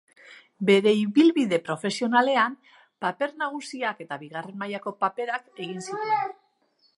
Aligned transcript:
Bere 0.67 0.93
ibilbide 0.99 1.59
profesionalean 1.67 2.55
paper 3.05 3.35
nagusiak 3.43 4.01
eta 4.07 4.19
bigarren 4.25 4.59
mailako 4.65 4.95
paperak 5.05 5.63
egin 5.67 5.87
zituen. 5.89 6.35